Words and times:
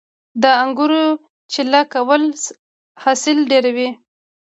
د 0.41 0.43
انګورو 0.63 1.03
چیله 1.51 1.81
کول 1.93 2.23
حاصل 3.03 3.37
ډیروي 3.51 3.89